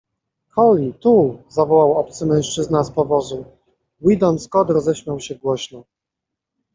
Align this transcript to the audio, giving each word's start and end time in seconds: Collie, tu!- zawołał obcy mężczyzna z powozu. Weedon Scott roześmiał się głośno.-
Collie, 0.49 0.93
tu!- 0.93 1.37
zawołał 1.57 1.97
obcy 1.97 2.25
mężczyzna 2.25 2.83
z 2.83 2.91
powozu. 2.91 3.45
Weedon 4.01 4.39
Scott 4.39 4.69
roześmiał 4.69 5.19
się 5.19 5.35
głośno.- 5.35 5.83